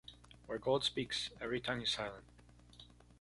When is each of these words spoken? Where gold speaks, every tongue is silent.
Where 0.47 0.57
gold 0.57 0.83
speaks, 0.83 1.29
every 1.39 1.59
tongue 1.61 1.81
is 1.83 1.91
silent. 1.91 2.23